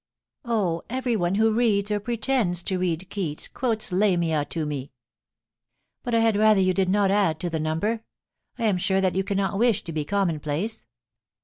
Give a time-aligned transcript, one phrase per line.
[0.47, 4.91] *0h, everyone who reads, or pretends to read Keats, quotes" Lamia" to me.
[6.01, 8.03] But I had rather you did not add to the number.
[8.57, 10.87] I am sure that you cannot wish to be commonplace.